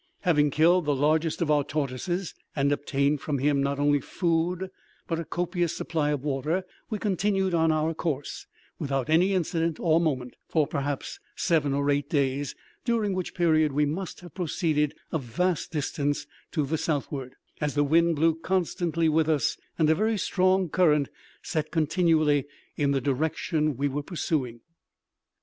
[0.21, 4.71] Having killed the largest of our tortoises, and obtained from him not only food
[5.07, 8.47] but a copious supply of water, we continued on our course,
[8.79, 13.85] without any incident of moment, for perhaps seven or eight days, during which period we
[13.85, 19.29] must have proceeded a vast distance to the southward, as the wind blew constantly with
[19.29, 21.09] us, and a very strong current
[21.43, 24.61] set continually in the direction we were pursuing.